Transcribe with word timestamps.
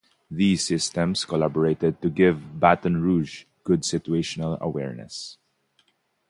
These 0.31 0.65
systems 0.65 1.25
collaborated 1.25 2.01
to 2.01 2.09
give 2.09 2.59
"Baton 2.59 3.03
Rouge" 3.03 3.43
good 3.63 3.81
situational 3.83 4.59
awareness. 4.59 5.37